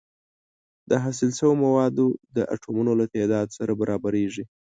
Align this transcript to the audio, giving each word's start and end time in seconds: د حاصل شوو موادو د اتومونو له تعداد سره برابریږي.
د 0.89 0.91
حاصل 1.03 1.31
شوو 1.39 1.59
موادو 1.63 2.07
د 2.35 2.37
اتومونو 2.53 2.91
له 2.99 3.05
تعداد 3.15 3.47
سره 3.57 3.71
برابریږي. 3.81 4.43